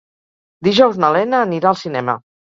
[0.67, 2.17] Dijous na Lena anirà al cinema.